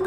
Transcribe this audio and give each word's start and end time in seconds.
Er 0.00 0.06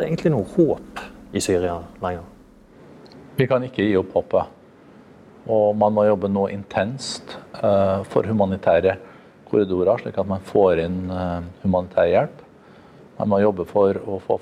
det 0.00 0.06
egentlig 0.06 0.32
noe 0.32 0.48
håp 0.54 1.00
i 1.36 1.42
Syria 1.44 1.74
lenger? 2.00 2.24
Vi 3.36 3.44
kan 3.50 3.60
ikke 3.68 3.84
gi 3.84 3.98
opp 4.00 4.16
håpet. 4.16 4.56
Og 5.52 5.76
man 5.76 5.92
må 5.92 6.08
jobbe 6.08 6.32
nå 6.32 6.46
intenst 6.54 7.36
uh, 7.60 8.00
for 8.08 8.24
humanitære 8.24 8.96
korridorer, 9.50 10.00
slik 10.00 10.16
at 10.16 10.28
man 10.30 10.40
får 10.40 10.80
inn 10.86 11.02
uh, 11.12 11.44
humanitær 11.66 12.08
hjelp. 12.08 12.44
Man 13.20 13.28
må 13.34 13.44
jobbe 13.44 13.68
for 13.68 14.00
å 14.08 14.16
få, 14.24 14.40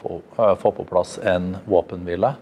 på 0.71 0.87
plass 0.87 1.19
en 1.27 1.57
våpenhvile, 1.67 2.37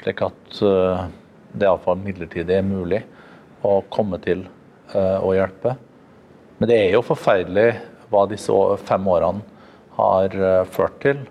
slik 0.00 0.22
at 0.26 0.60
det 0.60 1.66
iallfall 1.66 2.00
midlertidig 2.02 2.56
er 2.58 2.66
mulig 2.66 3.02
å 3.64 3.78
komme 3.92 4.18
til 4.22 4.42
å 4.94 5.30
hjelpe. 5.34 5.76
Men 6.58 6.70
det 6.70 6.78
er 6.78 6.96
jo 6.96 7.04
forferdelig 7.06 7.68
hva 8.10 8.24
disse 8.30 8.54
fem 8.86 9.06
årene 9.10 9.42
har 9.96 10.34
ført 10.74 10.98
til. 11.02 11.22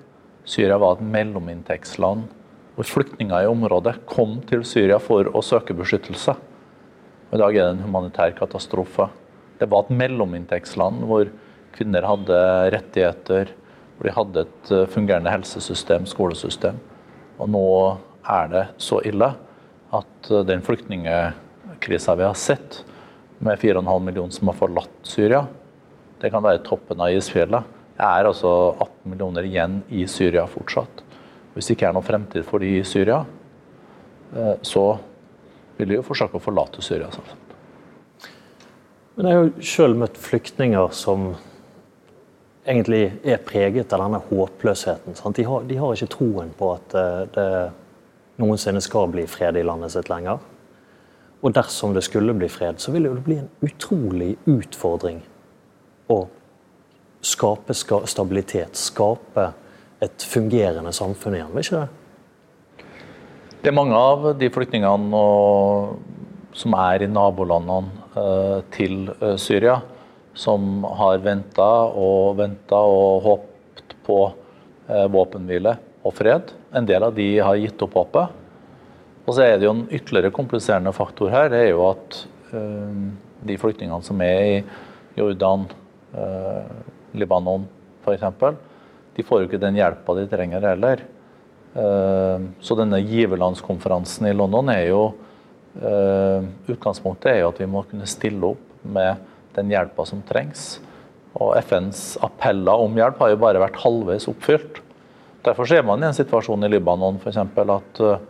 Syria 0.47 0.79
var 0.81 0.97
et 0.97 1.11
mellominntektsland 1.13 2.25
hvor 2.73 2.89
flyktninger 2.89 3.45
i 3.45 3.49
området 3.49 3.99
kom 4.09 4.39
til 4.49 4.63
Syria 4.65 4.97
for 5.01 5.29
å 5.29 5.43
søke 5.45 5.75
beskyttelse. 5.77 6.33
I 7.33 7.39
dag 7.41 7.55
er 7.55 7.67
det 7.67 7.75
en 7.75 7.85
humanitær 7.85 8.33
katastrofe. 8.37 9.07
Det 9.59 9.69
var 9.69 9.85
et 9.85 9.93
mellominntektsland 9.97 11.05
hvor 11.09 11.29
kvinner 11.73 12.05
hadde 12.05 12.39
rettigheter, 12.73 13.53
hvor 13.97 14.07
de 14.07 14.15
hadde 14.17 14.45
et 14.45 14.73
eh, 14.73 14.89
fungerende 14.93 15.33
helsesystem, 15.33 16.05
skolesystem. 16.09 16.77
Og 17.41 17.49
nå 17.49 17.67
er 18.29 18.49
det 18.51 18.63
så 18.81 19.01
ille 19.05 19.33
at 19.93 20.31
eh, 20.31 20.45
den 20.47 20.63
flyktningkrisa 20.65 22.15
vi 22.19 22.27
har 22.27 22.39
sett, 22.39 22.83
med 23.43 23.59
4,5 23.59 23.99
millioner 23.99 24.31
som 24.31 24.47
har 24.47 24.55
forlatt 24.55 24.99
Syria, 25.03 25.43
det 26.21 26.29
kan 26.31 26.43
være 26.43 26.61
toppen 26.63 27.01
av 27.03 27.11
isfjellet. 27.11 27.71
Det 27.97 28.05
er 28.07 28.29
altså 28.29 28.51
18 28.77 29.11
millioner 29.11 29.43
igjen 29.43 29.81
i 29.91 30.05
Syria 30.07 30.45
fortsatt. 30.47 31.03
Hvis 31.53 31.67
det 31.67 31.75
ikke 31.75 31.89
er 31.89 31.97
noen 31.97 32.07
fremtid 32.07 32.45
for 32.47 32.63
de 32.63 32.69
i 32.79 32.85
Syria, 32.87 33.25
eh, 34.31 34.53
så 34.63 34.85
vil 35.77 35.91
de 35.91 35.99
jo 35.99 36.05
forsøke 36.07 36.39
å 36.39 36.43
forlate 36.43 36.81
Syria. 36.85 37.09
Men 39.17 39.27
jeg 39.27 39.35
har 39.35 39.43
jo 39.43 39.67
sjøl 39.73 39.97
møtt 39.99 40.17
flyktninger 40.17 40.95
som 40.95 41.33
egentlig 42.63 43.03
er 43.27 43.43
preget 43.43 43.93
av 43.93 44.05
denne 44.05 44.21
håpløsheten. 44.29 45.17
De 45.35 45.45
har, 45.45 45.67
de, 45.67 45.77
har, 45.77 45.93
ikke 45.93 46.15
troen 46.15 46.53
på 46.57 46.71
at 46.77 46.95
eh, 46.97 47.23
det 47.35 47.47
noensinne 48.41 48.81
skal 48.81 49.11
bli 49.13 49.25
fred 49.29 49.57
i 49.57 49.65
landet 49.65 49.93
sitt 49.93 50.09
lenger. 50.09 50.41
Og 51.43 51.51
dersom 51.55 51.93
det 51.95 52.05
skulle 52.05 52.35
bli 52.37 52.47
fred, 52.49 52.79
så 52.79 52.93
vil 52.93 53.09
det 53.09 53.25
bli 53.25 53.37
en 53.41 53.49
utrolig 53.65 54.35
utfordring 54.47 55.19
å 56.11 56.21
skape 57.23 57.75
stabilitet, 57.75 58.79
skape 58.79 59.49
et 60.03 60.25
fungerende 60.27 60.91
samfunn 60.95 61.37
igjen, 61.37 61.51
vil 61.53 61.65
ikke 61.65 61.81
det? 61.81 62.85
Det 63.63 63.71
er 63.71 63.75
mange 63.75 63.95
av 63.95 64.25
de 64.39 64.49
flyktningene 64.51 65.21
som 66.53 66.75
er 66.75 67.05
i 67.05 67.11
nabolandene 67.11 68.09
eh, 68.19 68.57
til 68.75 69.07
eh, 69.13 69.37
Syria, 69.39 69.77
som 70.35 70.83
har 70.99 71.21
venta 71.23 71.69
og 71.95 72.35
venta 72.41 72.81
og 72.89 73.23
håpet 73.23 73.95
på 74.03 74.19
eh, 74.27 75.07
våpenhvile 75.11 75.77
og 76.03 76.15
fred. 76.17 76.51
En 76.75 76.87
del 76.87 77.05
av 77.07 77.15
de 77.15 77.27
har 77.39 77.59
gitt 77.59 77.81
opp 77.85 77.97
håpet. 77.99 78.39
Og 79.23 79.35
så 79.35 79.45
er 79.45 79.57
det 79.57 79.67
jo 79.67 79.75
en 79.75 79.87
ytterligere 79.87 80.33
kompliserende 80.35 80.91
faktor 80.95 81.31
her. 81.31 81.47
Det 81.51 81.61
er 81.63 81.69
jo 81.71 81.85
at 81.87 82.19
de 83.47 83.55
flyktningene 83.57 84.03
som 84.03 84.19
er 84.21 84.41
i 84.43 84.57
Jordan, 85.15 85.63
Libanon 87.15 87.65
f.eks., 88.03 88.59
de 89.13 89.25
får 89.25 89.43
jo 89.43 89.49
ikke 89.49 89.61
den 89.61 89.77
hjelpa 89.77 90.15
de 90.17 90.25
trenger 90.29 90.65
heller. 90.65 91.03
Uh, 91.73 92.53
så 92.61 92.77
denne 92.77 92.99
giverlandskonferansen 93.01 94.27
i 94.29 94.33
London 94.37 94.69
er 94.69 94.83
jo 94.91 94.99
uh, 95.81 96.45
Utgangspunktet 96.69 97.31
er 97.31 97.39
jo 97.41 97.49
at 97.49 97.61
vi 97.63 97.69
må 97.69 97.81
kunne 97.89 98.05
stille 98.09 98.51
opp 98.53 98.83
med 98.85 99.21
den 99.55 99.71
hjelpa 99.73 100.05
som 100.09 100.21
trengs. 100.25 100.77
Og 101.33 101.55
FNs 101.63 102.19
appeller 102.25 102.83
om 102.83 102.93
hjelp 102.97 103.21
har 103.21 103.33
jo 103.33 103.41
bare 103.41 103.61
vært 103.61 103.79
halvveis 103.81 104.29
oppfylt. 104.29 104.82
Derfor 105.43 105.67
ser 105.67 105.83
man 105.83 106.03
i 106.03 106.07
en 106.07 106.15
situasjon 106.15 106.63
i 106.63 106.71
Libanon 106.71 107.19
eksempel, 107.27 107.73
at 107.73 107.99
eh, 108.03 108.21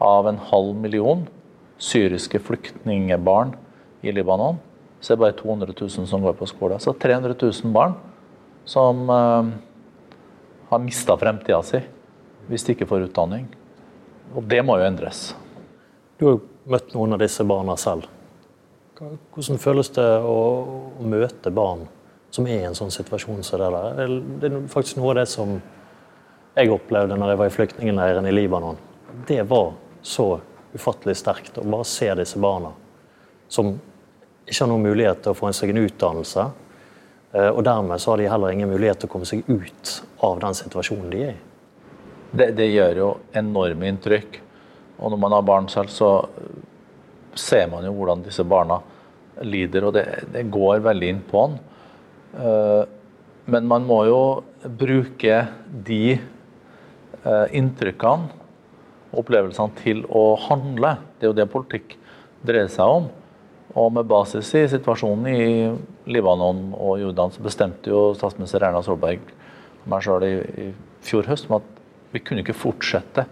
av 0.00 0.28
en 0.30 0.38
halv 0.50 0.74
million 0.78 1.26
syriske 1.80 2.38
flyktningebarn 2.44 3.54
i 4.06 4.12
Libanon, 4.14 4.60
så 5.00 5.12
er 5.12 5.16
det 5.16 5.24
bare 5.24 5.38
200 5.38 5.74
000 5.74 6.06
som 6.06 6.22
går 6.22 6.36
på 6.38 6.48
skole. 6.48 6.78
Så 6.80 6.92
300 6.92 7.34
000 7.40 7.72
barn 7.74 7.96
som 8.68 9.08
har 10.70 10.78
mista 10.84 11.16
fremtida 11.18 11.62
si 11.64 11.80
hvis 12.50 12.66
de 12.66 12.74
ikke 12.74 12.88
får 12.90 13.08
utdanning. 13.08 13.46
Og 14.36 14.44
det 14.46 14.60
må 14.66 14.76
jo 14.78 14.86
endres. 14.86 15.30
Du 16.18 16.26
har 16.28 16.40
møtt 16.70 16.94
noen 16.94 17.16
av 17.16 17.22
disse 17.22 17.44
barna 17.46 17.76
selv. 17.80 18.06
Hvordan 19.00 19.60
føles 19.62 19.88
det 19.96 20.08
å 20.28 20.36
møte 21.00 21.52
barn 21.54 21.86
som 22.30 22.46
er 22.46 22.60
i 22.60 22.68
en 22.68 22.76
sånn 22.76 22.92
situasjon 22.92 23.40
som 23.46 23.62
det 23.62 23.70
der? 23.72 24.16
Det 24.42 24.50
er 24.50 24.66
faktisk 24.70 25.00
noe 25.00 25.14
av 25.14 25.22
det 25.22 25.28
som 25.32 25.56
jeg 26.60 26.72
opplevde 26.74 27.18
når 27.18 27.32
jeg 27.32 27.40
var 27.40 27.50
i 27.50 27.54
flyktningleiren 27.56 28.28
i 28.28 28.34
Libanon. 28.34 28.78
Det 29.26 29.42
var 29.48 29.72
så 30.02 30.32
ufattelig 30.72 31.16
sterkt 31.18 31.58
å 31.58 31.66
bare 31.66 31.88
se 31.88 32.08
disse 32.18 32.38
barna 32.40 32.70
som 33.50 33.72
ikke 34.46 34.62
har 34.62 34.70
noen 34.70 34.86
mulighet 34.86 35.24
til 35.24 35.32
å 35.32 35.38
få 35.38 35.50
seg 35.54 35.72
en 35.72 35.84
utdannelse, 35.84 36.44
Eh, 37.32 37.48
og 37.48 37.62
dermed 37.64 38.00
så 38.02 38.12
har 38.12 38.18
de 38.18 38.28
heller 38.30 38.54
ingen 38.54 38.70
mulighet 38.70 39.02
til 39.02 39.10
å 39.10 39.12
komme 39.12 39.28
seg 39.28 39.46
ut 39.46 39.96
av 40.26 40.40
den 40.42 40.56
situasjonen 40.58 41.10
de 41.12 41.24
er 41.28 41.34
i. 41.34 41.42
Det, 42.30 42.48
det 42.58 42.70
gjør 42.70 43.02
jo 43.02 43.10
enorme 43.38 43.90
inntrykk. 43.90 44.40
Og 45.00 45.12
når 45.12 45.20
man 45.22 45.34
har 45.36 45.46
barn 45.46 45.68
selv, 45.70 45.92
så 45.94 46.10
ser 47.38 47.70
man 47.70 47.86
jo 47.86 47.94
hvordan 47.96 48.24
disse 48.26 48.44
barna 48.46 48.80
lider, 49.46 49.86
og 49.86 49.94
det, 49.94 50.04
det 50.34 50.48
går 50.52 50.82
veldig 50.84 51.10
inn 51.14 51.22
på 51.26 51.44
en. 51.46 51.56
Eh, 52.34 52.82
men 53.50 53.70
man 53.70 53.86
må 53.86 54.02
jo 54.10 54.20
bruke 54.78 55.44
de 55.86 56.18
inntrykkene 57.26 58.30
og 59.10 59.24
opplevelsene 59.24 59.74
til 59.80 60.04
å 60.06 60.34
handle. 60.48 60.96
Det 61.18 61.26
er 61.26 61.32
jo 61.32 61.38
det 61.40 61.50
politikk 61.52 61.96
dreier 62.46 62.70
seg 62.72 63.00
om. 63.00 63.08
Og 63.78 63.90
med 63.94 64.08
basis 64.10 64.48
i 64.58 64.64
situasjonen 64.70 65.26
i 65.30 66.10
Libanon 66.10 66.70
og 66.74 66.96
Jordan, 67.02 67.30
så 67.30 67.42
bestemte 67.44 67.92
jo 67.92 68.10
statsminister 68.18 68.64
Erna 68.66 68.82
Solberg 68.82 69.22
meg 69.90 70.04
sjøl 70.04 70.26
i, 70.26 70.32
i, 70.64 70.70
fjor 71.06 71.28
høst 71.30 71.48
om 71.48 71.60
at 71.60 71.68
vi 72.10 72.20
kunne 72.20 72.42
ikke 72.42 72.56
fortsette 72.58 73.24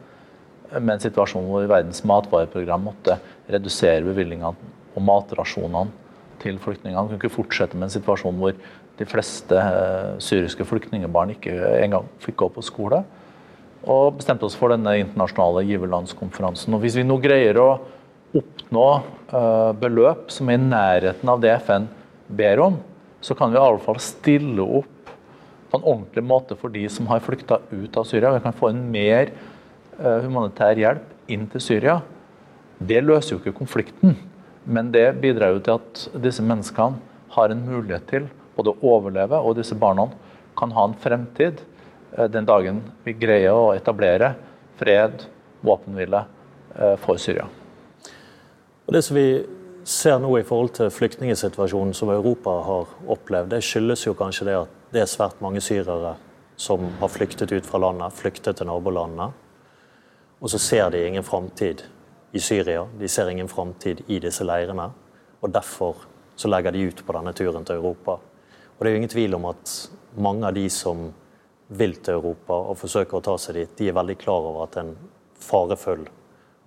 med 0.78 0.94
en 0.94 1.02
situasjon 1.02 1.48
hvor 1.48 1.66
Verdens 1.68 2.04
matvareprogram 2.06 2.86
måtte 2.86 3.18
redusere 3.50 4.06
bevilgningene 4.06 4.54
og 4.94 5.04
matrasjonene 5.04 5.90
til 6.42 6.60
flyktningene. 6.62 7.08
Vi 7.08 7.16
kunne 7.16 7.20
ikke 7.24 7.34
fortsette 7.34 7.76
med 7.76 7.88
en 7.88 7.96
situasjon 7.96 8.38
hvor 8.38 8.54
de 8.98 9.06
fleste 9.06 9.58
uh, 9.58 10.16
syriske 10.22 10.66
flyktningbarn 10.66 11.34
ikke 11.34 11.54
engang 11.82 12.06
fikk 12.22 12.38
gå 12.44 12.50
på 12.54 12.64
skole. 12.66 13.02
Og 13.86 14.18
bestemte 14.18 14.46
oss 14.48 14.56
for 14.58 14.72
denne 14.72 14.96
internasjonale 14.98 15.62
giverlandskonferansen. 15.68 16.74
Og 16.74 16.82
hvis 16.82 16.98
vi 16.98 17.06
nå 17.06 17.18
greier 17.22 17.60
å 17.62 17.68
oppnå 18.36 18.86
uh, 19.30 19.72
beløp 19.78 20.32
som 20.34 20.50
er 20.50 20.58
i 20.58 20.68
nærheten 20.68 21.30
av 21.30 21.40
det 21.42 21.54
FN 21.62 21.86
ber 22.28 22.64
om, 22.66 22.78
så 23.24 23.34
kan 23.38 23.52
vi 23.52 23.58
i 23.58 23.62
alle 23.62 23.82
fall 23.82 24.00
stille 24.02 24.62
opp 24.62 25.12
på 25.68 25.78
en 25.78 25.84
ordentlig 25.84 26.24
måte 26.24 26.56
for 26.58 26.72
de 26.72 26.84
som 26.92 27.08
har 27.10 27.22
flykta 27.24 27.60
ut 27.70 27.96
av 27.96 28.06
Syria. 28.08 28.34
Vi 28.34 28.44
kan 28.44 28.56
få 28.56 28.72
en 28.72 28.82
mer 28.92 29.32
uh, 30.00 30.18
humanitær 30.24 30.80
hjelp 30.80 31.32
inn 31.32 31.46
til 31.52 31.62
Syria. 31.62 31.98
Det 32.78 33.00
løser 33.04 33.34
jo 33.34 33.40
ikke 33.40 33.56
konflikten, 33.58 34.16
men 34.68 34.92
det 34.94 35.06
bidrar 35.22 35.54
jo 35.54 35.62
til 35.64 35.78
at 35.78 36.04
disse 36.24 36.44
menneskene 36.44 37.00
har 37.34 37.52
en 37.52 37.64
mulighet 37.64 38.06
til 38.10 38.28
både 38.58 38.74
å 38.74 38.94
overleve, 38.96 39.38
og 39.38 39.56
disse 39.58 39.76
barna 39.78 40.08
kan 40.58 40.72
ha 40.74 40.86
en 40.88 40.96
fremtid 40.98 41.60
den 42.10 42.46
dagen 42.48 42.82
vi 43.04 43.12
greier 43.18 43.54
å 43.54 43.72
etablere 43.76 44.32
fred, 44.78 45.26
våpenhvile 45.60 46.22
for 47.02 47.18
Syria. 47.20 47.48
Og 48.86 48.94
Det 48.94 49.02
som 49.04 49.16
vi 49.16 49.44
ser 49.84 50.18
nå 50.20 50.30
i 50.38 50.44
forhold 50.46 50.72
til 50.76 50.90
flyktningsituasjonen 50.92 51.94
som 51.96 52.12
Europa 52.12 52.54
har 52.64 52.94
opplevd, 53.08 53.50
det 53.52 53.64
skyldes 53.64 54.06
jo 54.06 54.14
kanskje 54.16 54.46
det 54.48 54.56
at 54.62 54.74
det 54.92 55.02
er 55.02 55.10
svært 55.10 55.42
mange 55.44 55.60
syrere 55.64 56.14
som 56.58 56.88
har 57.00 57.12
flyktet 57.12 57.52
ut 57.52 57.66
fra 57.66 57.80
landet, 57.82 58.16
flyktet 58.16 58.58
til 58.58 58.68
nabolandene. 58.68 59.30
Og 60.40 60.50
så 60.50 60.58
ser 60.58 60.90
de 60.90 61.04
ingen 61.06 61.26
framtid 61.26 61.82
i 62.32 62.40
Syria. 62.40 62.86
De 62.98 63.08
ser 63.08 63.28
ingen 63.30 63.48
framtid 63.48 64.02
i 64.06 64.18
disse 64.22 64.44
leirene. 64.44 64.88
Og 65.40 65.52
derfor 65.54 66.06
så 66.36 66.48
legger 66.48 66.72
de 66.72 66.88
ut 66.88 67.04
på 67.06 67.14
denne 67.14 67.32
turen 67.32 67.64
til 67.64 67.78
Europa. 67.78 68.18
Og 68.76 68.80
det 68.80 68.90
er 68.90 68.96
jo 68.96 69.02
ingen 69.02 69.12
tvil 69.14 69.34
om 69.38 69.48
at 69.50 69.74
mange 70.16 70.46
av 70.46 70.54
de 70.54 70.68
som 70.70 71.08
vil 71.68 71.96
til 72.00 72.16
Europa 72.16 72.56
og 72.70 72.78
forsøker 72.80 73.18
å 73.18 73.24
ta 73.24 73.34
seg 73.40 73.58
dit, 73.58 73.74
de 73.78 73.88
er 73.90 73.96
veldig 73.96 74.16
klar 74.20 74.46
over 74.50 74.64
at 74.64 74.78
en 74.80 74.94
farefull 75.38 76.06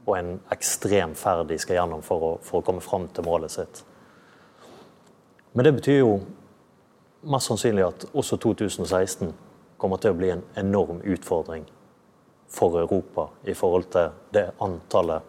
og 0.05 0.13
en 0.17 0.35
ekstrem 0.53 1.15
ferd 1.17 1.47
de 1.49 1.57
skal 1.61 1.79
gjennom 1.79 2.03
for 2.05 2.25
å, 2.25 2.31
for 2.45 2.61
å 2.61 2.65
komme 2.65 2.83
fram 2.85 3.07
til 3.13 3.25
målet 3.25 3.53
sitt. 3.53 3.83
Men 5.53 5.67
det 5.67 5.75
betyr 5.77 5.99
jo 5.99 6.13
mest 7.27 7.51
sannsynlig 7.51 7.85
at 7.85 8.05
også 8.17 8.37
2016 8.41 9.33
kommer 9.81 10.01
til 10.01 10.13
å 10.13 10.17
bli 10.17 10.31
en 10.33 10.43
enorm 10.57 11.01
utfordring 11.01 11.65
for 12.51 12.77
Europa 12.79 13.27
i 13.47 13.55
forhold 13.57 13.89
til 13.93 14.09
det 14.35 14.49
antallet 14.61 15.27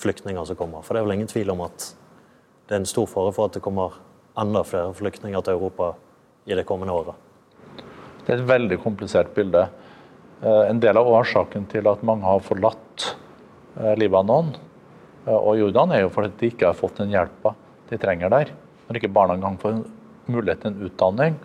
flyktninger 0.00 0.44
som 0.48 0.56
kommer. 0.56 0.82
For 0.82 0.94
det 0.94 1.02
er 1.02 1.08
vel 1.08 1.18
ingen 1.18 1.30
tvil 1.30 1.52
om 1.52 1.64
at 1.66 1.90
det 2.68 2.76
er 2.76 2.82
en 2.82 2.88
stor 2.88 3.08
fare 3.10 3.32
for 3.36 3.50
at 3.50 3.56
det 3.56 3.64
kommer 3.64 3.98
enda 4.38 4.62
flere 4.64 4.94
flyktninger 4.96 5.42
til 5.44 5.58
Europa 5.58 5.92
i 6.46 6.56
det 6.56 6.64
kommende 6.68 6.94
året. 6.94 7.29
Det 8.30 8.36
er 8.36 8.44
et 8.44 8.50
veldig 8.52 8.76
komplisert 8.78 9.32
bilde. 9.34 9.64
Eh, 10.38 10.64
en 10.70 10.78
del 10.78 10.94
av 10.94 11.08
årsaken 11.10 11.64
til 11.72 11.88
at 11.90 12.04
mange 12.06 12.22
har 12.22 12.44
forlatt 12.46 13.08
eh, 13.74 13.96
Libanon 13.98 14.52
eh, 15.26 15.34
og 15.34 15.56
Jordan, 15.58 15.90
er 15.90 16.04
jo 16.04 16.12
fordi 16.14 16.30
de 16.38 16.50
ikke 16.52 16.68
har 16.68 16.78
fått 16.78 17.00
den 17.02 17.10
hjelpa 17.10 17.56
de 17.90 17.98
trenger 17.98 18.30
der. 18.30 18.52
Når 18.86 19.00
ikke 19.00 19.10
barna 19.16 19.34
engang 19.34 19.56
får 19.58 19.80
mulighet 20.30 20.62
til 20.62 20.70
en 20.70 20.86
utdanning, 20.86 21.40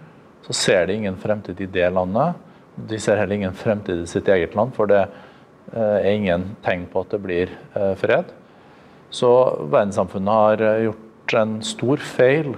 så 0.45 0.53
ser 0.59 0.85
de 0.85 0.99
ingen 0.99 1.17
fremtid 1.17 1.63
i 1.65 1.69
det 1.73 1.87
landet. 1.89 2.37
De 2.77 3.01
ser 3.01 3.17
heller 3.17 3.39
ingen 3.39 3.57
fremtid 3.57 4.03
i 4.03 4.11
sitt 4.13 4.29
eget 4.29 4.53
land, 4.53 4.75
for 4.77 4.85
det 4.91 5.07
er 5.73 6.05
ingen 6.11 6.51
tegn 6.61 6.85
på 6.91 7.01
at 7.01 7.15
det 7.15 7.21
blir 7.23 7.55
fred. 7.97 8.29
Så 9.09 9.31
verdenssamfunnet 9.63 10.37
har 10.37 10.63
gjort 10.83 11.35
en 11.41 11.57
stor 11.65 12.05
feil 12.13 12.53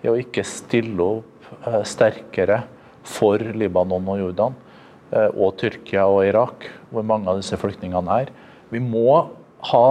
i 0.00 0.08
å 0.08 0.16
ikke 0.16 0.46
stille 0.48 1.12
opp 1.18 1.52
sterkere 1.84 2.62
for 3.08 3.40
Libanon 3.40 4.08
og 4.12 4.20
Jordan, 4.22 4.56
eh, 5.12 5.30
og 5.32 5.56
Tyrkia 5.60 6.06
og 6.08 6.26
Irak, 6.28 6.68
hvor 6.92 7.06
mange 7.06 7.30
av 7.30 7.40
disse 7.40 7.58
flyktningene 7.60 8.22
er. 8.22 8.32
Vi 8.70 8.80
må 8.84 9.30
ha 9.72 9.88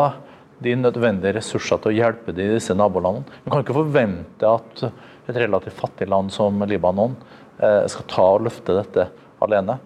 de 0.64 0.74
nødvendige 0.78 1.36
ressurser 1.38 1.82
til 1.82 1.92
å 1.92 1.98
hjelpe 1.98 2.34
de 2.34 2.46
i 2.46 2.56
disse 2.56 2.74
nabolandene. 2.78 3.30
Vi 3.44 3.54
kan 3.54 3.64
ikke 3.64 3.78
forvente 3.78 4.50
at 4.50 4.88
et 5.28 5.38
relativt 5.38 5.78
fattig 5.78 6.08
land 6.10 6.32
som 6.34 6.64
Libanon 6.66 7.18
eh, 7.60 7.84
skal 7.92 8.08
ta 8.10 8.28
og 8.38 8.48
løfte 8.48 8.78
dette 8.78 9.10
alene. 9.44 9.78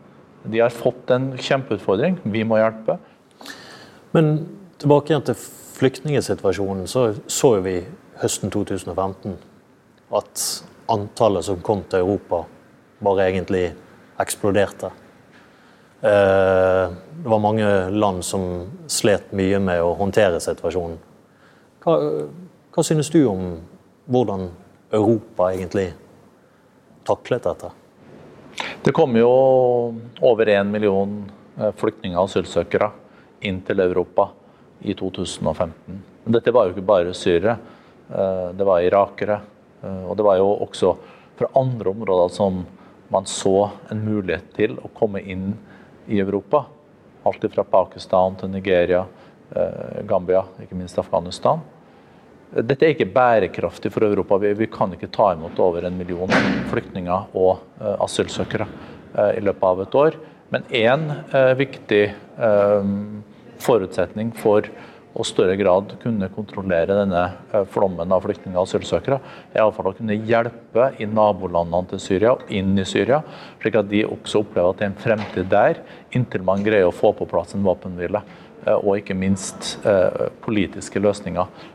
De 0.44 0.62
har 0.62 0.74
fått 0.74 1.12
en 1.14 1.32
kjempeutfordring. 1.38 2.20
Vi 2.24 2.44
må 2.48 2.60
hjelpe. 2.62 2.98
Men 4.16 4.32
tilbake 4.82 5.12
igjen 5.12 5.26
til 5.28 5.38
flyktningsituasjonen, 5.82 6.88
så 6.90 7.12
så 7.30 7.56
vi 7.66 7.82
høsten 8.22 8.52
2015 8.54 9.38
at 10.18 10.48
antallet 10.92 11.48
som 11.48 11.62
kom 11.64 11.84
til 11.90 12.04
Europa 12.04 12.44
bare 13.02 13.30
egentlig 13.30 13.72
eksploderte. 14.22 14.92
Eh, 16.02 16.92
det 17.24 17.30
var 17.30 17.40
mange 17.40 17.90
land 17.90 18.26
som 18.26 18.70
slet 18.88 19.32
mye 19.38 19.60
med 19.62 19.82
å 19.82 19.94
håndtere 20.00 20.40
situasjonen. 20.42 20.98
Hva, 21.84 21.98
hva 22.74 22.86
synes 22.86 23.10
du 23.14 23.20
om 23.30 23.44
hvordan 24.12 24.48
Europa 24.94 25.52
egentlig 25.52 25.92
taklet 27.06 27.46
dette? 27.46 27.70
Det 28.82 28.94
kom 28.98 29.14
jo 29.18 29.30
over 30.26 30.50
én 30.50 30.74
million 30.74 31.20
eh, 31.58 31.70
flyktninger 31.78 32.18
og 32.18 32.30
asylsøkere 32.30 32.90
inn 33.46 33.62
til 33.66 33.86
Europa 33.86 34.32
i 34.82 34.98
2015. 34.98 36.02
Men 36.26 36.34
dette 36.38 36.54
var 36.54 36.66
jo 36.66 36.76
ikke 36.76 36.90
bare 36.90 37.14
syrere. 37.18 37.58
Eh, 38.10 38.48
det 38.58 38.68
var 38.68 38.86
irakere. 38.86 39.42
Og 39.82 40.14
det 40.14 40.22
var 40.22 40.36
jo 40.38 40.50
også 40.62 40.92
fra 41.40 41.48
andre 41.58 41.90
områder 41.90 42.28
som 42.30 42.60
man 43.12 43.26
så 43.26 43.70
en 43.92 44.06
mulighet 44.06 44.54
til 44.56 44.78
å 44.80 44.90
komme 44.96 45.22
inn 45.22 45.52
i 46.08 46.20
Europa. 46.20 46.66
Alt 47.28 47.46
fra 47.54 47.66
Pakistan 47.68 48.38
til 48.40 48.50
Nigeria, 48.50 49.04
eh, 49.56 50.02
Gambia, 50.08 50.46
ikke 50.64 50.78
minst 50.80 51.00
Afghanistan. 51.00 51.60
Dette 52.52 52.86
er 52.86 52.96
ikke 52.96 53.14
bærekraftig 53.14 53.92
for 53.92 54.04
Europa. 54.04 54.38
Vi, 54.38 54.68
kan 54.68 54.92
ikke 54.94 55.12
ta 55.12 55.34
imot 55.34 55.60
over 55.60 55.86
en 55.88 55.98
million 55.98 56.32
flyktninger 56.72 57.36
og 57.36 57.60
eh, 57.80 57.96
asylsøkere 58.00 58.68
eh, 58.68 59.38
i 59.38 59.44
løpet 59.44 59.64
av 59.64 59.82
et 59.82 59.96
år. 59.96 60.20
Men 60.52 60.64
én 60.76 61.04
viktig 61.56 62.12
forutsetning 63.64 64.34
for 64.36 64.66
og 65.12 65.28
større 65.28 65.58
grad 65.60 65.96
kunne 66.02 66.30
kontrollere 66.32 66.96
denne 67.02 67.24
eh, 67.52 67.66
flommen 67.72 68.14
av 68.14 68.24
flyktninger 68.24 68.58
og 68.58 68.68
asylsøkere. 68.68 69.20
er 69.52 69.60
Iallfall 69.60 69.92
å 69.92 69.96
kunne 69.98 70.16
hjelpe 70.16 70.92
i 71.04 71.08
nabolandene 71.10 71.92
til 71.92 72.04
Syria 72.04 72.36
og 72.38 72.52
inn 72.54 72.78
i 72.80 72.88
Syria, 72.88 73.20
slik 73.62 73.80
at 73.80 73.90
de 73.92 74.06
også 74.08 74.46
opplever 74.46 74.72
at 74.72 74.80
det 74.80 74.88
er 74.88 74.94
en 74.94 75.02
fremtid 75.04 75.52
der, 75.52 75.82
inntil 76.16 76.46
man 76.48 76.64
greier 76.64 76.88
å 76.88 76.96
få 76.96 77.12
på 77.18 77.28
plass 77.30 77.56
en 77.58 77.68
våpenhvile. 77.68 78.24
Eh, 78.64 78.78
og 78.78 79.02
ikke 79.02 79.18
minst 79.18 79.74
eh, 79.84 80.28
politiske 80.46 81.02
løsninger 81.02 81.70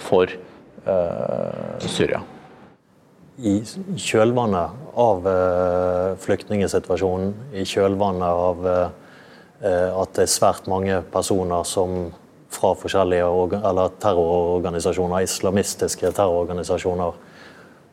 for 0.00 0.30
Syria. 1.84 2.22
I 3.44 3.58
kjølvannet 4.00 4.94
av 5.02 5.26
flyktningsituasjonen, 6.24 7.34
i 7.52 7.66
kjølvannet 7.68 8.24
av 8.24 8.64
at 9.60 10.16
det 10.16 10.24
er 10.24 10.32
svært 10.32 10.70
mange 10.72 11.02
personer 11.12 11.68
som 11.68 12.08
fra 12.60 12.74
forskjellige 12.76 13.60
terrororganisasjoner, 14.02 15.24
islamistiske 15.24 16.12
terrororganisasjoner, 16.16 17.14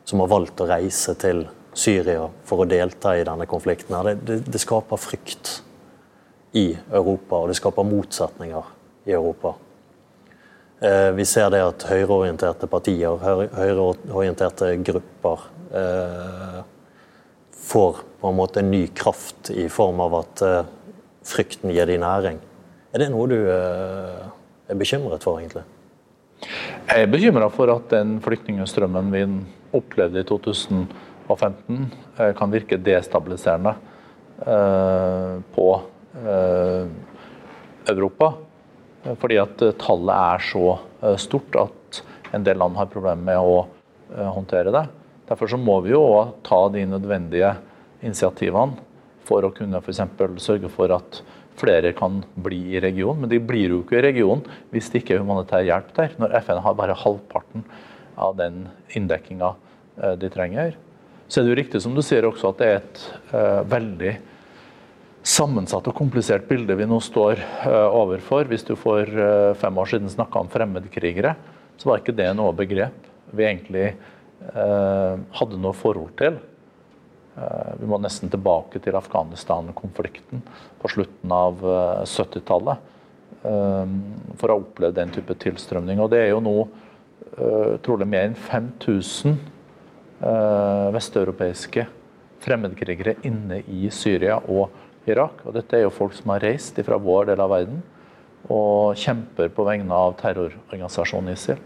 som 0.04 0.20
har 0.22 0.30
valgt 0.30 0.60
å 0.60 0.68
reise 0.68 1.14
til 1.20 1.46
Syria 1.78 2.26
for 2.48 2.64
å 2.64 2.68
delta 2.68 3.14
i 3.16 3.24
denne 3.26 3.46
konflikten. 3.48 3.96
Det, 4.04 4.14
det, 4.26 4.38
det 4.48 4.60
skaper 4.60 5.00
frykt 5.00 5.58
i 6.56 6.72
Europa, 6.90 7.40
og 7.40 7.50
det 7.50 7.58
skaper 7.58 7.86
motsetninger 7.86 8.74
i 9.08 9.16
Europa. 9.16 9.54
Eh, 10.80 11.10
vi 11.16 11.26
ser 11.26 11.50
det 11.50 11.60
at 11.64 11.86
høyreorienterte 11.90 12.68
partier, 12.70 13.18
høyreorienterte 13.18 14.72
grupper, 14.86 15.46
eh, 15.74 16.60
får 17.68 18.02
på 18.20 18.30
en 18.30 18.38
måte 18.38 18.62
en 18.62 18.70
ny 18.70 18.86
kraft 18.96 19.50
i 19.50 19.68
form 19.68 20.00
av 20.00 20.14
at 20.22 20.42
eh, 20.46 20.68
frykten 21.26 21.74
gir 21.74 21.90
dem 21.90 22.04
næring. 22.04 22.38
Er 22.94 23.02
det 23.02 23.10
noe 23.12 23.26
du 23.28 23.36
er 24.68 24.78
bekymret 24.78 25.24
for, 25.24 25.40
egentlig? 25.40 25.64
Jeg 26.88 27.04
er 27.04 27.10
bekymra 27.10 27.48
for 27.52 27.70
at 27.72 27.90
den 27.92 28.18
flyktningstrømmen 28.24 29.12
vi 29.12 29.22
opplevde 29.76 30.22
i 30.22 30.28
2015, 30.28 31.80
eh, 32.18 32.34
kan 32.38 32.52
virke 32.52 32.78
destabiliserende 32.80 33.74
eh, 34.46 35.34
på 35.54 35.68
eh, 36.22 36.84
Europa. 37.92 38.34
Fordi 39.18 39.38
at 39.40 39.62
tallet 39.80 40.14
er 40.14 40.42
så 40.42 41.16
stort 41.22 41.54
at 41.56 42.00
en 42.34 42.42
del 42.44 42.58
land 42.60 42.76
har 42.76 42.90
problemer 42.92 43.22
med 43.24 43.38
å 43.38 44.32
håndtere 44.34 44.72
det. 44.74 44.82
Derfor 45.28 45.48
så 45.48 45.56
må 45.60 45.78
vi 45.84 45.94
jo 45.94 46.02
ta 46.44 46.58
de 46.74 46.82
nødvendige 46.90 47.54
initiativene 48.02 48.82
for 49.28 49.46
å 49.46 49.52
kunne 49.54 49.80
f.eks. 49.80 50.02
sørge 50.42 50.68
for 50.72 50.92
at 50.98 51.22
flere 51.58 51.92
kan 51.96 52.22
bli 52.38 52.60
i 52.76 52.82
regionen. 52.82 53.24
Men 53.24 53.32
de 53.32 53.40
blir 53.42 53.74
jo 53.74 53.82
ikke 53.84 53.98
i 54.00 54.06
regionen 54.08 54.44
hvis 54.72 54.90
det 54.92 55.02
ikke 55.02 55.18
er 55.18 55.24
humanitær 55.24 55.66
hjelp 55.66 55.94
der. 55.96 56.18
Når 56.20 56.36
FN 56.42 56.62
har 56.64 56.76
bare 56.78 56.98
halvparten 56.98 57.64
av 58.18 58.36
den 58.38 58.66
inndekkinga 58.98 59.54
eh, 60.02 60.14
de 60.18 60.30
trenger. 60.32 60.76
Så 61.28 61.40
er 61.40 61.44
det 61.44 61.52
jo 61.52 61.60
riktig 61.60 61.80
som 61.84 61.94
du 61.94 62.00
sier 62.04 62.24
også 62.24 62.52
at 62.52 62.60
det 62.60 62.68
er 62.68 62.78
et 62.80 63.00
uh, 63.34 63.60
veldig 63.68 64.14
sammensatt 65.28 65.90
og 65.90 65.96
komplisert 65.98 66.46
bilde 66.48 66.72
vi 66.78 66.86
nå 66.88 67.02
står 67.04 67.42
uh, 67.66 67.92
overfor. 67.92 68.48
Hvis 68.48 68.64
du 68.64 68.72
for 68.80 69.04
uh, 69.04 69.52
fem 69.60 69.76
år 69.76 69.90
siden 69.92 70.08
snakka 70.08 70.40
om 70.40 70.48
fremmedkrigere, 70.52 71.34
så 71.76 71.90
var 71.90 72.00
ikke 72.00 72.16
det 72.16 72.30
noe 72.36 72.56
begrep 72.56 73.04
vi 73.36 73.44
egentlig 73.44 73.90
hadde 74.48 75.58
noe 75.58 75.74
forhold 75.74 76.12
til. 76.16 76.36
Eh, 77.38 77.72
vi 77.80 77.86
må 77.86 77.98
nesten 78.02 78.30
tilbake 78.32 78.80
til 78.82 78.96
Afghanistan-konflikten 78.98 80.40
på 80.80 80.90
slutten 80.90 81.34
av 81.34 81.60
70-tallet 82.08 82.80
eh, 83.44 83.52
eh, 83.52 83.92
for 84.40 84.48
å 84.48 84.56
ha 84.56 84.62
opplevd 84.64 84.98
den 84.98 85.14
type 85.14 85.36
tilstrømning. 85.44 86.02
Og 86.02 86.10
det 86.14 86.24
er 86.24 86.32
jo 86.32 86.44
nå 86.44 86.58
trolig 87.84 88.06
mer 88.08 88.24
enn 88.26 88.32
5000 88.34 89.36
vesteuropeiske 90.90 91.84
fremmedkrigere 92.42 93.12
inne 93.28 93.60
i 93.70 93.90
Syria 93.94 94.40
og 94.40 94.72
Irak. 95.06 95.44
Og 95.46 95.54
dette 95.54 95.76
er 95.78 95.84
jo 95.84 95.92
folk 95.94 96.16
som 96.16 96.32
har 96.32 96.42
reist 96.42 96.80
fra 96.82 96.98
vår 96.98 97.28
del 97.28 97.42
av 97.44 97.52
verden 97.52 97.78
og 98.50 98.98
kjemper 98.98 99.52
på 99.54 99.66
vegne 99.68 99.94
av 99.94 100.16
terrororganisasjonen 100.18 101.36
ISIL. 101.36 101.62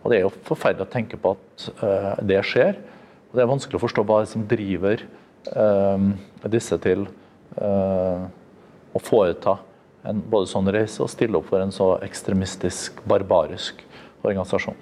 Og 0.00 0.08
Det 0.08 0.16
er 0.16 0.24
jo 0.24 0.32
forferdelig 0.48 0.86
å 0.86 0.94
tenke 0.94 1.20
på 1.20 1.34
at 1.36 1.68
det 2.24 2.40
skjer. 2.48 2.80
Og 3.30 3.38
Det 3.38 3.44
er 3.44 3.50
vanskelig 3.50 3.78
å 3.78 3.84
forstå 3.84 4.02
hva 4.06 4.22
som 4.26 4.42
driver 4.50 5.04
eh, 5.54 6.06
disse 6.50 6.78
til 6.82 7.04
eh, 7.62 8.24
å 8.90 9.02
foreta 9.06 9.54
en 10.10 10.22
både 10.32 10.48
sånn 10.50 10.70
reise 10.74 11.04
og 11.04 11.12
stille 11.12 11.38
opp 11.38 11.46
for 11.52 11.62
en 11.62 11.70
så 11.70 11.92
ekstremistisk, 12.02 13.04
barbarisk 13.06 13.84
organisasjon. 14.24 14.74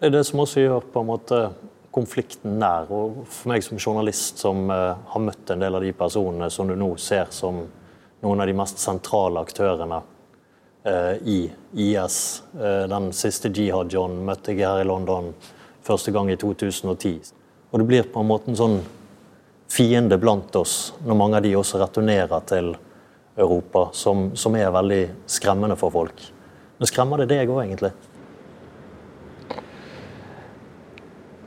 Det 0.00 0.22
som 0.24 0.44
også 0.44 0.62
gjør 0.62 0.86
på 0.92 1.02
en 1.02 1.10
måte 1.10 1.40
konflikten 1.90 2.54
nær. 2.60 2.86
Og 2.92 3.24
for 3.26 3.50
meg 3.50 3.64
som 3.66 3.80
journalist 3.80 4.38
som 4.40 4.70
uh, 4.70 4.94
har 5.10 5.24
møtt 5.24 5.50
en 5.50 5.64
del 5.64 5.74
av 5.74 5.82
de 5.82 5.90
personene 5.96 6.48
som 6.54 6.70
du 6.70 6.76
nå 6.78 6.92
ser 7.02 7.32
som 7.34 7.64
noen 8.20 8.44
av 8.44 8.46
de 8.46 8.54
mest 8.56 8.78
sentrale 8.80 9.42
aktørene 9.42 10.02
i 11.28 11.42
IS. 11.76 12.14
Den 12.88 13.10
siste 13.12 13.50
jihad-John 13.52 14.14
møtte 14.24 14.54
jeg 14.54 14.64
her 14.64 14.80
i 14.80 14.86
London 14.88 15.26
første 15.86 16.12
gang 16.14 16.30
i 16.30 16.38
2010. 16.40 17.32
Og 17.70 17.80
det 17.80 17.86
blir 17.88 18.08
på 18.10 18.22
en 18.22 18.30
måte 18.30 18.50
en 18.50 18.58
sånn 18.58 18.78
fiende 19.70 20.18
blant 20.18 20.54
oss 20.58 20.92
når 21.06 21.18
mange 21.18 21.38
av 21.38 21.46
de 21.46 21.54
også 21.58 21.80
returnerer 21.80 22.46
til 22.50 22.72
Europa, 23.40 23.88
som, 23.96 24.30
som 24.36 24.56
er 24.58 24.72
veldig 24.74 25.02
skremmende 25.30 25.76
for 25.78 25.94
folk. 25.94 26.22
Men 26.80 26.90
skremmer 26.90 27.22
det 27.22 27.30
deg 27.30 27.50
òg, 27.52 27.62
egentlig? 27.64 27.92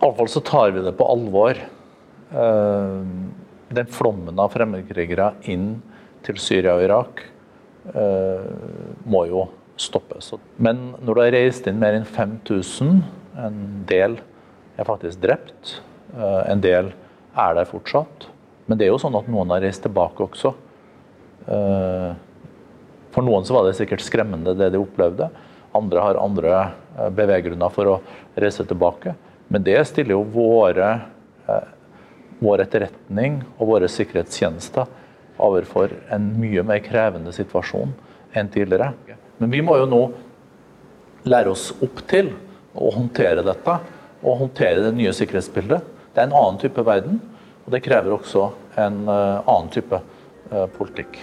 Iallfall 0.04 0.30
så 0.32 0.42
tar 0.44 0.74
vi 0.75 0.84
det 0.84 0.96
på 1.00 1.08
alvor. 1.08 1.60
Eh, 2.34 3.02
den 3.74 3.90
flommen 3.90 4.40
av 4.40 4.54
fremmedkrigere 4.54 5.32
inn 5.52 5.75
til 6.24 6.40
Syria 6.42 6.75
og 6.78 6.86
Irak 6.86 7.24
eh, 7.94 8.48
må 9.10 9.25
jo 9.30 9.48
stoppes. 9.80 10.34
Men 10.62 10.94
når 11.02 11.20
det 11.20 11.25
er 11.25 11.36
reist 11.38 11.70
inn 11.70 11.80
mer 11.82 11.98
enn 11.98 12.08
5000, 12.08 13.02
en 13.40 13.58
del 13.90 14.20
er 14.78 14.88
faktisk 14.88 15.22
drept, 15.24 15.80
eh, 16.18 16.52
en 16.52 16.62
del 16.62 16.92
er 17.34 17.58
der 17.58 17.70
fortsatt. 17.70 18.28
Men 18.68 18.78
det 18.78 18.88
er 18.88 18.94
jo 18.94 19.02
sånn 19.02 19.18
at 19.18 19.28
noen 19.28 19.52
har 19.52 19.63
reist 19.63 19.84
tilbake 19.84 20.24
også. 20.24 20.54
For 23.12 23.25
noen 23.25 23.44
så 23.44 23.58
var 23.58 23.66
det 23.68 23.74
sikkert 23.75 24.00
skremmende 24.06 24.54
det 24.56 24.70
de 24.72 24.80
opplevde. 24.80 25.28
Andre 25.75 26.00
har 26.00 26.20
andre 26.22 26.62
beveggrunner 27.12 27.74
for 27.74 27.90
å 27.92 27.98
reise 28.40 28.63
tilbake. 28.63 29.12
Men 29.54 29.63
det 29.63 29.78
stiller 29.86 30.16
jo 30.16 30.24
våre, 30.24 31.02
eh, 31.48 31.68
vår 32.40 32.63
etterretning 32.66 33.44
og 33.60 33.68
våre 33.68 33.90
sikkerhetstjenester 33.92 34.88
overfor 35.38 35.92
en 36.10 36.32
mye 36.40 36.63
mer 36.66 36.80
krevende 36.80 37.34
situasjon 37.34 37.94
enn 38.34 38.50
tidligere. 38.50 38.94
Men 39.38 39.52
vi 39.52 39.62
må 39.62 39.78
jo 39.78 39.86
nå 39.86 40.02
lære 41.30 41.54
oss 41.54 41.72
opp 41.84 42.02
til 42.08 42.34
å 42.74 42.94
håndtere 42.94 43.46
dette 43.46 43.77
og 44.24 44.39
håndtere 44.46 44.86
det 44.86 44.94
nye 44.98 45.13
sikkerhetsbildet. 45.15 45.84
Det 46.13 46.22
er 46.22 46.30
en 46.30 46.38
annen 46.38 46.60
type 46.62 46.86
verden, 46.86 47.20
og 47.65 47.74
det 47.74 47.84
krever 47.86 48.15
også 48.15 48.50
en 48.80 49.03
uh, 49.10 49.44
annen 49.44 49.72
type 49.74 50.00
uh, 50.00 50.65
politikk. 50.77 51.20